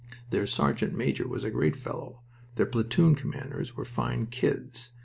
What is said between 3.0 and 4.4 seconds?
commanders were fine